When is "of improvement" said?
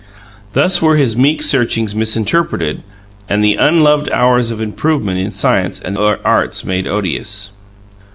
4.49-5.19